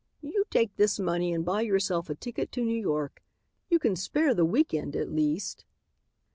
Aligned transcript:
"You 0.21 0.45
take 0.49 0.77
this 0.77 0.99
money 0.99 1.31
and 1.31 1.45
buy 1.45 1.61
yourself 1.61 2.09
a 2.09 2.15
ticket 2.15 2.51
to 2.53 2.65
New 2.65 2.73
York. 2.75 3.21
You 3.69 3.77
can 3.77 3.95
spare 3.95 4.33
the 4.33 4.43
week 4.45 4.73
end 4.73 4.95
at 4.95 5.09
least. 5.11 5.63